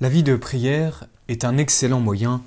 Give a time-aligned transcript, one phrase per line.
[0.00, 2.40] La vie de prière est un excellent moyen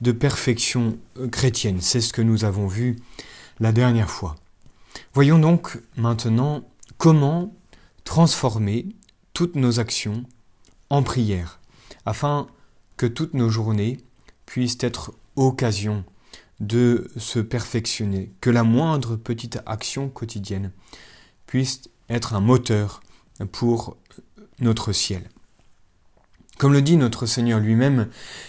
[0.00, 0.98] de perfection
[1.30, 1.82] chrétienne.
[1.82, 2.96] C'est ce que nous avons vu
[3.60, 4.36] la dernière fois.
[5.12, 7.54] Voyons donc maintenant comment
[8.04, 8.86] transformer
[9.34, 10.24] toutes nos actions
[10.88, 11.60] en prière,
[12.06, 12.46] afin
[12.96, 13.98] que toutes nos journées
[14.46, 16.02] puissent être occasion
[16.60, 20.72] de se perfectionner, que la moindre petite action quotidienne
[21.46, 23.02] puisse être un moteur
[23.52, 23.98] pour
[24.60, 25.28] notre ciel.
[26.58, 28.08] Comme le dit notre Seigneur lui-même,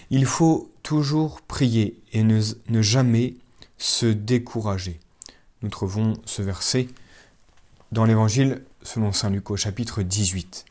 [0.10, 2.42] il faut toujours prier et ne,
[2.82, 3.36] jamais
[3.78, 5.02] se décourager.
[5.62, 6.88] Nous trouvons ce verset
[7.92, 10.64] dans l'Évangile selon Saint Luc au chapitre 18.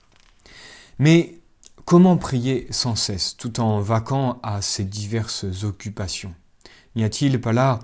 [0.99, 1.39] Mais
[1.85, 6.35] comment prier sans cesse tout en vaquant à ces diverses occupations?
[6.95, 7.81] N'y a-t-il pas là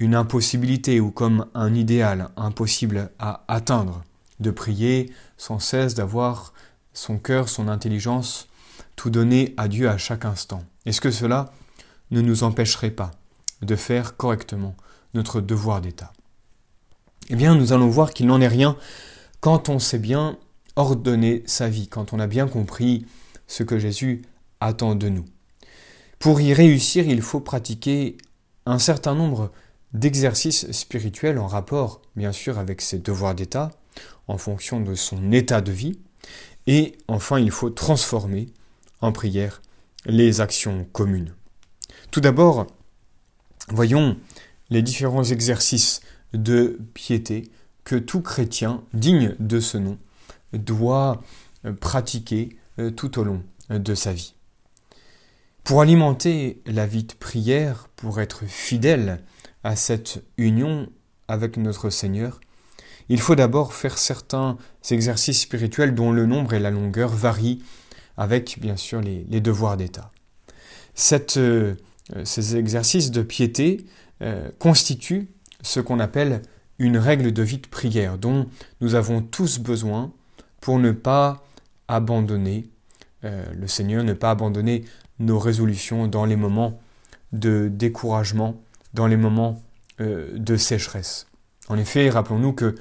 [0.00, 4.02] une impossibilité ou comme un idéal impossible à atteindre?
[4.40, 6.54] De prier sans cesse, d'avoir
[6.92, 8.48] son cœur, son intelligence
[9.00, 11.54] tout donner à Dieu à chaque instant Est-ce que cela
[12.10, 13.12] ne nous empêcherait pas
[13.62, 14.76] de faire correctement
[15.14, 16.12] notre devoir d'État?
[17.30, 18.76] Eh bien, nous allons voir qu'il n'en est rien
[19.40, 20.36] quand on sait bien
[20.76, 23.06] ordonner sa vie, quand on a bien compris
[23.46, 24.20] ce que Jésus
[24.60, 25.24] attend de nous.
[26.18, 28.18] Pour y réussir, il faut pratiquer
[28.66, 29.50] un certain nombre
[29.94, 33.70] d'exercices spirituels en rapport, bien sûr, avec ses devoirs d'État,
[34.28, 35.98] en fonction de son état de vie.
[36.66, 38.52] Et enfin, il faut transformer
[39.00, 39.62] en prière
[40.06, 41.34] les actions communes.
[42.10, 42.66] Tout d'abord,
[43.68, 44.16] voyons
[44.70, 46.00] les différents exercices
[46.32, 47.50] de piété
[47.84, 49.98] que tout chrétien digne de ce nom
[50.52, 51.22] doit
[51.80, 54.34] pratiquer euh, tout au long de sa vie.
[55.64, 59.22] Pour alimenter la vie de prière, pour être fidèle
[59.62, 60.90] à cette union
[61.28, 62.40] avec notre Seigneur,
[63.08, 64.56] il faut d'abord faire certains
[64.90, 67.62] exercices spirituels dont le nombre et la longueur varient
[68.20, 70.12] avec bien sûr les, devoirs d'État.
[71.36, 71.74] Euh,
[72.24, 73.86] ces exercices de piété
[74.20, 75.28] euh, constituent
[75.62, 76.42] ce qu'on appelle
[76.78, 78.46] une règle de vie de prière dont
[78.82, 80.12] nous avons tous besoin
[80.60, 81.42] pour ne pas
[81.88, 82.68] abandonner
[83.24, 84.84] euh, le Seigneur, ne pas abandonner
[85.18, 86.78] nos résolutions dans les moments
[87.32, 88.60] de découragement,
[88.92, 89.62] dans les moments
[89.98, 91.26] de sécheresse.
[91.68, 92.74] En effet, rappelons-nous que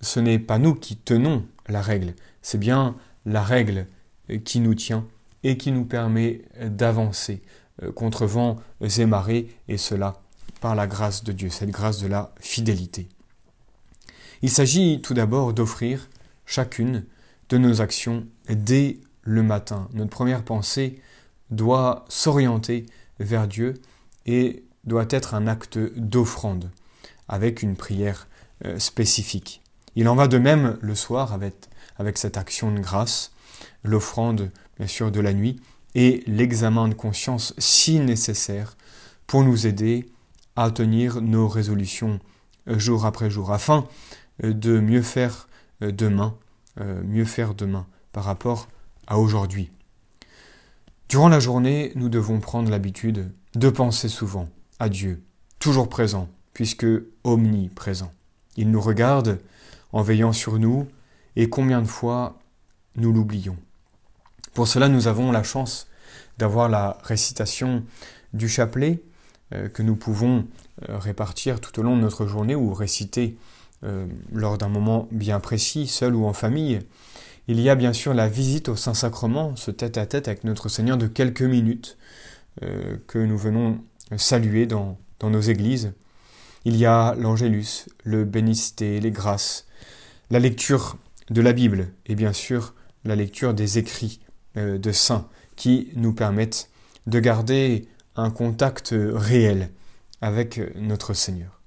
[0.00, 2.96] ce n'est pas nous qui tenons la règle, c'est bien
[3.26, 3.86] la règle
[4.44, 5.06] qui nous tient
[5.42, 7.42] et qui nous permet d'avancer
[7.82, 10.20] euh, contre vents et marées, et cela
[10.60, 13.08] par la grâce de Dieu, cette grâce de la fidélité.
[14.42, 16.08] Il s'agit tout d'abord d'offrir
[16.46, 17.04] chacune
[17.48, 19.88] de nos actions dès le matin.
[19.92, 21.00] Notre première pensée
[21.50, 22.86] doit s'orienter
[23.20, 23.74] vers Dieu
[24.26, 26.70] et doit être un acte d'offrande
[27.28, 28.26] avec une prière
[28.64, 29.62] euh, spécifique.
[29.94, 31.54] Il en va de même le soir avec,
[31.98, 33.32] avec cette action de grâce
[33.84, 35.60] l'offrande bien sûr de la nuit
[35.94, 38.76] et l'examen de conscience si nécessaire
[39.26, 40.06] pour nous aider
[40.56, 42.20] à tenir nos résolutions
[42.68, 43.86] euh, jour après jour afin
[44.44, 45.48] euh, de mieux faire
[45.82, 46.34] euh, demain,
[47.04, 48.68] mieux faire demain par rapport
[49.08, 49.68] à aujourd'hui.
[51.08, 54.48] Durant la journée, nous devons prendre l'habitude de penser souvent
[54.78, 55.20] à Dieu,
[55.58, 56.86] toujours présent, puisque
[57.24, 58.12] omniprésent.
[58.56, 59.40] Il nous regarde
[59.90, 60.86] en veillant sur nous,
[61.34, 62.37] et combien de fois
[62.98, 63.56] nous l'oublions.
[64.54, 65.86] Pour cela, nous avons la chance
[66.38, 67.84] d'avoir la récitation
[68.32, 69.00] du chapelet
[69.54, 70.46] euh, que nous pouvons
[70.88, 73.36] euh, répartir tout au long de notre journée ou réciter
[73.84, 76.80] euh, lors d'un moment bien précis, seul ou en famille.
[77.46, 81.06] Il y a bien sûr la visite au Saint-Sacrement, ce tête-à-tête avec notre Seigneur de
[81.06, 81.96] quelques minutes
[83.06, 83.78] que nous venons
[84.16, 85.92] saluer dans, dans nos églises.
[86.64, 89.66] Il y a l'Angélus, le Bénicité, les grâces,
[90.30, 90.98] la lecture
[91.30, 94.20] de la Bible et bien sûr la lecture des écrits
[94.56, 96.70] euh, de saints qui nous permettent
[97.06, 99.70] de garder un contact réel
[100.20, 101.60] avec notre Seigneur.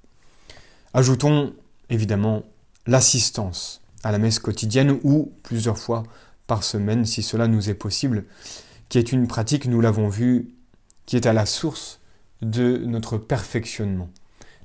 [0.94, 1.53] Ajoutons
[1.90, 2.44] évidemment
[2.88, 6.03] l'assistance à la messe quotidienne ou plusieurs fois
[6.47, 8.25] par semaine si cela nous est possible,
[8.90, 10.54] qui est une pratique, nous l'avons vu,
[11.06, 12.00] qui est à la source
[12.42, 14.10] de notre perfectionnement,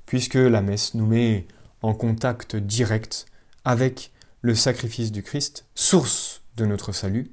[0.05, 1.47] puisque la messe nous met
[1.81, 3.25] en contact direct
[3.63, 4.11] avec
[4.41, 7.31] le sacrifice du Christ, source de notre salut,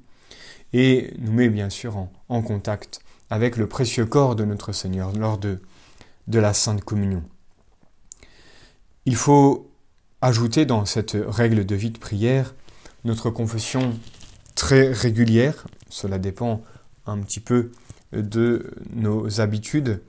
[0.71, 2.99] et nous met bien sûr en, contact
[3.29, 5.59] avec le précieux corps de notre Seigneur lors de,
[6.27, 7.23] de la Sainte Communion.
[9.05, 9.69] Il faut
[10.21, 12.55] ajouter dans cette règle de vie de prière
[13.03, 13.93] notre confession
[14.55, 16.61] très régulière, cela dépend
[17.05, 17.71] un petit peu
[18.13, 20.01] de nos habitudes,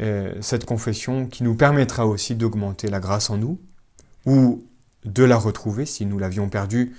[0.00, 3.60] euh, cette confession qui nous permettra aussi d'augmenter la grâce en nous,
[4.26, 4.64] ou
[5.04, 6.94] de la retrouver si nous l'avions perdue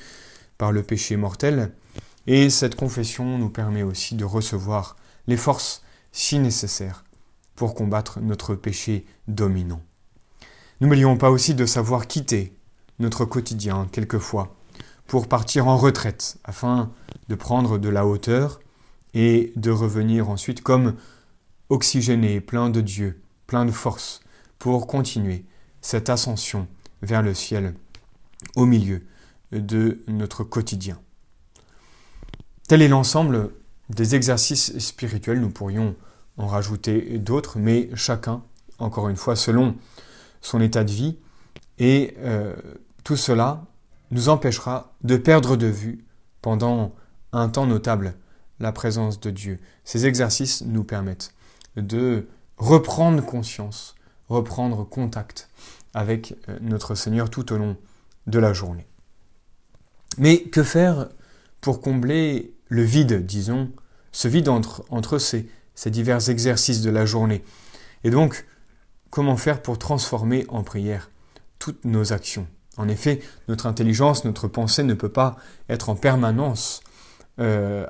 [0.70, 1.72] le péché mortel,
[2.28, 5.82] Et cette confession nous permet aussi de recevoir les forces
[6.12, 7.04] si nécessaires
[7.56, 9.82] pour combattre notre péché dominant.
[10.82, 12.56] N'oublions pas aussi de savoir quitter
[13.00, 14.56] notre quotidien quelquefois
[15.08, 16.92] pour partir en retraite afin
[17.28, 18.60] de prendre de la hauteur
[19.14, 20.96] et de revenir ensuite comme
[21.70, 24.22] oxygéné, plein de Dieu, plein de force
[24.60, 25.46] pour continuer
[25.82, 26.68] cette ascension
[27.02, 27.74] vers le ciel
[28.56, 29.06] au milieu
[29.52, 31.00] de notre quotidien.
[32.68, 33.52] Tel est l'ensemble
[33.90, 35.42] des exercices spirituels.
[35.42, 35.96] Nous pourrions
[36.38, 38.44] en rajouter d'autres, mais chacun,
[38.80, 39.76] encore une fois, selon
[40.42, 41.18] son état de vie.
[41.80, 42.56] Et euh,
[43.04, 43.66] tout cela
[44.12, 46.06] nous empêchera de perdre de vue
[46.42, 46.94] pendant
[47.34, 48.14] un temps notable
[48.60, 49.60] la présence de Dieu.
[49.84, 51.34] Ces exercices nous permettent
[51.76, 52.28] de
[52.58, 53.96] reprendre conscience,
[54.30, 55.50] reprendre contact
[55.94, 57.78] avec euh, notre Seigneur tout au long
[58.28, 58.86] de la journée.
[60.18, 61.10] Mais que faire
[61.62, 63.72] pour combler le vide, disons,
[64.12, 65.50] ce vide entre, ces,
[65.86, 67.44] divers exercices de la journée?
[68.04, 68.46] Et donc,
[69.10, 71.12] comment faire pour transformer en prière
[71.60, 72.48] toutes nos actions?
[72.78, 75.38] En effet, notre intelligence, notre pensée ne peut pas
[75.70, 76.82] être en permanence,
[77.40, 77.86] euh,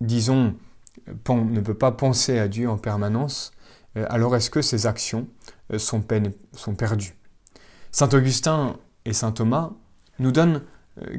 [0.00, 0.54] disons,
[1.06, 3.52] ne peut pas penser à Dieu en permanence.
[3.96, 5.28] Euh, alors est-ce que ces actions
[5.72, 7.14] euh, sont, perdues?
[7.90, 9.72] Saint Augustin et Saint Thomas
[10.18, 10.62] nous donnent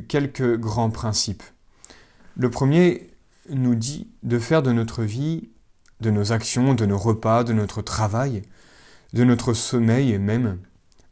[0.08, 1.44] quelques grands principes.
[2.36, 3.10] Le premier
[3.50, 5.50] nous dit de faire de notre vie,
[6.02, 8.44] de nos actions, de nos repas, de notre travail,
[9.14, 10.60] de notre sommeil même,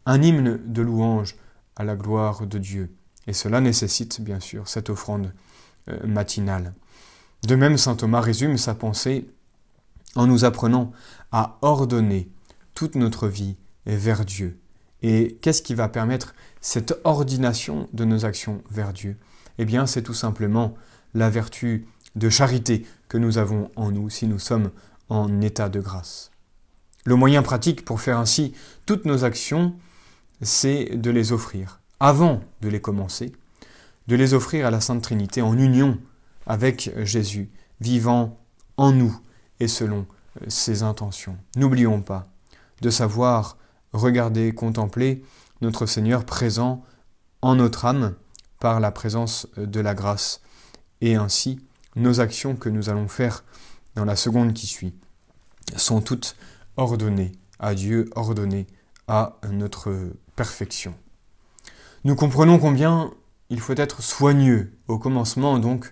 [0.05, 1.35] un hymne de louange
[1.75, 2.95] à la gloire de Dieu.
[3.27, 5.33] Et cela nécessite bien sûr cette offrande
[5.89, 6.73] euh, matinale.
[7.45, 9.29] De même, Saint Thomas résume sa pensée
[10.15, 10.91] en nous apprenant
[11.31, 12.29] à ordonner
[12.73, 14.59] toute notre vie vers Dieu.
[15.03, 19.17] Et qu'est-ce qui va permettre cette ordination de nos actions vers Dieu?
[19.57, 20.75] Eh bien, c'est tout simplement
[21.13, 24.71] la vertu de charité que nous avons en nous si nous sommes
[25.09, 26.31] en état de grâce.
[27.05, 28.53] Le moyen pratique pour faire ainsi
[28.85, 29.75] toutes nos actions,
[30.41, 33.31] c'est de les offrir, avant de les commencer,
[34.07, 35.99] de les offrir à la Sainte Trinité en union
[36.45, 37.49] avec Jésus,
[37.79, 38.39] vivant
[38.77, 39.17] en nous
[39.59, 40.05] et selon
[40.47, 41.37] ses intentions.
[41.55, 42.27] N'oublions pas
[42.81, 43.57] de savoir
[43.93, 45.23] regarder, contempler
[45.61, 46.83] notre Seigneur présent
[47.41, 48.15] en notre âme
[48.59, 50.41] par la présence de la grâce.
[51.01, 51.59] Et ainsi,
[51.95, 53.43] nos actions que nous allons faire
[53.95, 54.93] dans la seconde qui suit
[55.75, 56.35] sont toutes
[56.77, 58.67] ordonnées à Dieu, ordonnées
[59.07, 59.93] à notre
[60.35, 60.93] perfection.
[62.03, 63.11] Nous comprenons combien
[63.49, 65.91] il faut être soigneux au commencement donc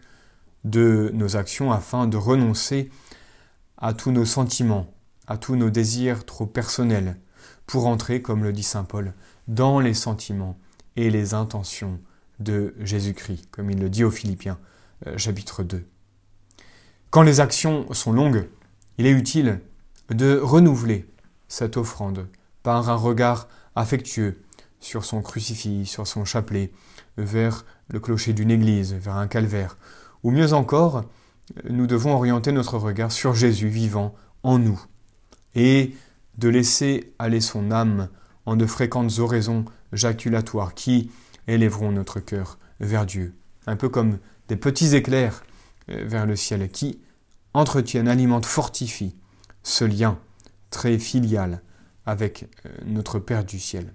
[0.63, 2.91] de nos actions afin de renoncer
[3.77, 4.93] à tous nos sentiments,
[5.27, 7.17] à tous nos désirs trop personnels,
[7.65, 9.13] pour entrer, comme le dit Saint Paul,
[9.47, 10.57] dans les sentiments
[10.95, 11.99] et les intentions
[12.39, 14.57] de Jésus-Christ, comme il le dit aux Philippiens,
[15.07, 15.85] euh, chapitre 2.
[17.09, 18.47] Quand les actions sont longues,
[18.97, 19.61] il est utile
[20.09, 21.07] de renouveler
[21.47, 22.27] cette offrande
[22.63, 24.41] par un regard affectueux
[24.79, 26.71] sur son crucifix, sur son chapelet,
[27.17, 29.77] vers le clocher d'une église, vers un calvaire,
[30.23, 31.05] ou mieux encore,
[31.69, 34.81] nous devons orienter notre regard sur Jésus vivant en nous,
[35.55, 35.95] et
[36.37, 38.09] de laisser aller son âme
[38.45, 41.11] en de fréquentes oraisons jaculatoires qui
[41.47, 43.33] élèveront notre cœur vers Dieu,
[43.67, 45.43] un peu comme des petits éclairs
[45.89, 46.99] euh, vers le ciel qui
[47.53, 49.15] entretiennent, alimentent, fortifient
[49.63, 50.19] ce lien
[50.69, 51.61] très filial
[52.05, 53.93] avec euh, notre Père du ciel.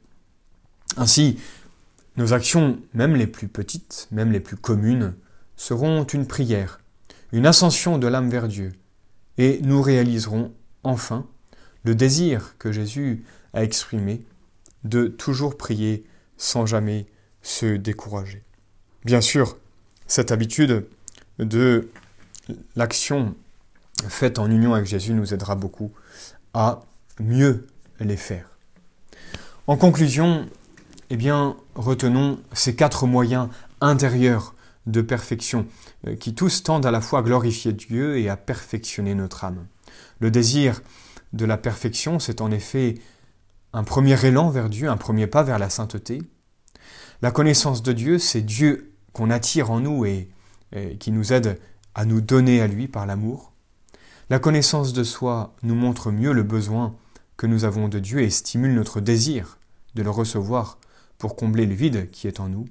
[0.97, 1.38] Ainsi,
[2.17, 5.15] nos actions, même les plus petites, même les plus communes,
[5.57, 6.81] seront une prière,
[7.33, 8.73] une ascension de l'âme vers Dieu,
[9.38, 11.26] et nous réaliserons enfin
[11.85, 14.25] le désir que Jésus a exprimé
[14.85, 16.05] de toujours prier
[16.37, 17.07] sans jamais
[17.43, 18.43] se décourager.
[19.05, 19.57] Bien sûr,
[20.07, 20.87] cette habitude
[21.39, 21.89] de
[22.77, 23.35] l'action
[24.09, 25.93] faite en union avec Jésus nous aidera beaucoup
[26.55, 26.83] à
[27.19, 27.67] mieux
[28.01, 28.51] les faire.
[29.67, 30.49] En conclusion,
[31.11, 33.49] eh bien, retenons ces quatre moyens
[33.81, 34.55] intérieurs
[34.87, 35.67] de perfection
[36.07, 39.67] euh, qui tous tendent à la fois à glorifier Dieu et à perfectionner notre âme.
[40.19, 40.83] Le désir
[41.33, 42.97] de la perfection, c'est en effet
[43.73, 46.23] un premier élan vers Dieu, un premier pas vers la sainteté.
[47.23, 50.31] La connaissance de Dieu, c'est Dieu qu'on attire en nous et,
[50.99, 51.61] qui nous aide
[51.95, 53.53] à nous donner à lui par l'amour.
[54.29, 56.97] La connaissance de soi nous montre mieux le besoin
[57.37, 59.59] que nous avons de Dieu et stimule notre désir
[59.95, 60.79] de le recevoir
[61.19, 62.67] pour combler le vide qui est en nous.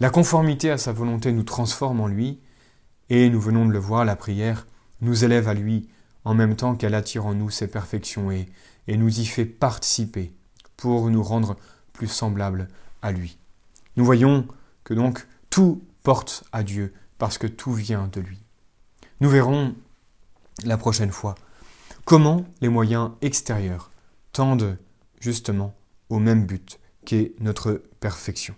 [0.00, 2.40] La conformité à sa volonté nous transforme en lui
[3.10, 4.66] et nous venons de le voir, la prière
[5.02, 5.88] nous élève à lui
[6.24, 8.48] en même temps qu'elle attire en nous ses perfections et,
[8.88, 10.32] nous y fait participer
[10.76, 11.56] pour nous rendre
[11.92, 12.68] plus semblables
[13.00, 13.38] à lui.
[13.96, 14.46] Nous voyons
[14.84, 18.38] que donc tout porte à Dieu parce que tout vient de lui.
[19.20, 19.74] Nous verrons
[20.64, 21.36] la prochaine fois
[22.04, 23.90] comment les moyens extérieurs
[24.32, 24.76] tendent
[25.20, 25.74] justement
[26.08, 28.54] au même but qu'est notre perfection.